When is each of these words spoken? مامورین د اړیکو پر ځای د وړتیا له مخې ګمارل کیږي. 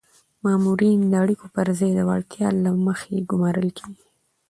مامورین 0.43 0.99
د 1.07 1.13
اړیکو 1.23 1.45
پر 1.55 1.67
ځای 1.79 1.91
د 1.95 1.99
وړتیا 2.09 2.47
له 2.63 2.71
مخې 2.85 3.25
ګمارل 3.29 3.69
کیږي. 3.79 4.07